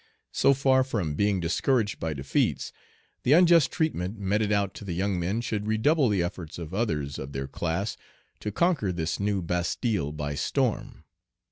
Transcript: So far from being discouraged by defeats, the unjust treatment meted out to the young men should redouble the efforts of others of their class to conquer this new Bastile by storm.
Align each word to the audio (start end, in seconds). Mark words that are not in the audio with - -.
So 0.31 0.55
far 0.55 0.83
from 0.83 1.13
being 1.13 1.39
discouraged 1.39 1.99
by 1.99 2.15
defeats, 2.15 2.73
the 3.21 3.33
unjust 3.33 3.71
treatment 3.71 4.17
meted 4.17 4.51
out 4.51 4.73
to 4.73 4.83
the 4.83 4.93
young 4.95 5.19
men 5.19 5.41
should 5.41 5.67
redouble 5.67 6.09
the 6.09 6.23
efforts 6.23 6.57
of 6.57 6.73
others 6.73 7.19
of 7.19 7.33
their 7.33 7.47
class 7.47 7.97
to 8.39 8.51
conquer 8.51 8.91
this 8.91 9.19
new 9.19 9.43
Bastile 9.43 10.11
by 10.11 10.33
storm. 10.33 11.03